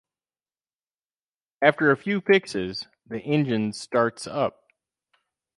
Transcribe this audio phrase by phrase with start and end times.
[1.61, 4.65] After a few fixes, the engines starts up.